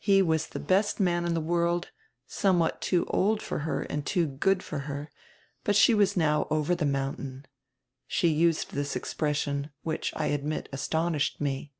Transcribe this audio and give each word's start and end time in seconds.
He 0.00 0.20
was 0.20 0.48
the 0.48 0.58
best 0.58 0.98
man 0.98 1.24
in 1.24 1.32
the 1.32 1.40
world, 1.40 1.92
somewhat 2.26 2.80
too 2.80 3.04
old 3.06 3.40
for 3.40 3.60
her 3.60 3.82
and 3.82 4.04
too 4.04 4.26
good 4.26 4.64
for 4.64 4.80
her, 4.90 5.12
but 5.62 5.76
she 5.76 5.94
was 5.94 6.16
now 6.16 6.48
'over 6.50 6.74
the 6.74 6.84
mountain.' 6.84 7.46
She 8.08 8.26
used 8.26 8.72
this 8.72 8.96
expression, 8.96 9.70
which, 9.84 10.12
I 10.16 10.26
admit, 10.26 10.68
astonished 10.72 11.40
me." 11.40 11.72